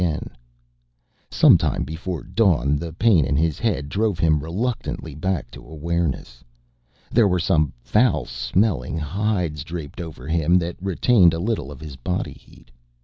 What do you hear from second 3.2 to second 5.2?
in his head drove him reluctantly